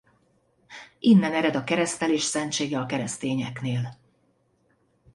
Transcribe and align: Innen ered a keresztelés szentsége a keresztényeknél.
Innen 0.99 1.33
ered 1.33 1.55
a 1.55 1.63
keresztelés 1.63 2.21
szentsége 2.23 2.79
a 2.79 2.85
keresztényeknél. 2.85 3.97